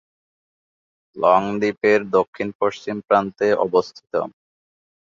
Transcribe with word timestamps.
Long 1.17 1.41
দ্বীপের 1.59 1.99
দক্ষিণ-পশ্চিম 2.15 2.95
প্রান্তে 3.07 3.47
অবস্থিত। 3.65 4.13